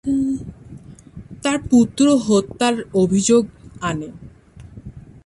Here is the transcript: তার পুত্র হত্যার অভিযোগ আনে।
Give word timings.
তার 1.43 1.57
পুত্র 1.71 2.05
হত্যার 2.27 2.75
অভিযোগ 2.93 3.43
আনে। 3.81 4.09